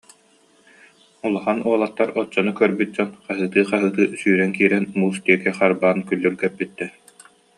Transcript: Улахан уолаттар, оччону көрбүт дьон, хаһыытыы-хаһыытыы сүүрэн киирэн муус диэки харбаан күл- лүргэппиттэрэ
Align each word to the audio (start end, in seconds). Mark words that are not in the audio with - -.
Улахан 1.29 1.59
уолаттар, 1.67 2.09
оччону 2.21 2.51
көрбүт 2.59 2.89
дьон, 2.95 3.09
хаһыытыы-хаһыытыы 3.25 4.05
сүүрэн 4.19 4.51
киирэн 4.57 4.85
муус 4.99 5.17
диэки 5.25 5.49
харбаан 5.57 5.97
күл- 6.07 6.21
лүргэппиттэрэ 6.23 6.93